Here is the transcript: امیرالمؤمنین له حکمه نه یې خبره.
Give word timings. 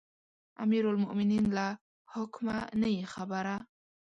امیرالمؤمنین 0.63 1.45
له 1.57 1.67
حکمه 2.13 2.57
نه 2.81 2.87
یې 2.95 3.03
خبره. 3.13 3.55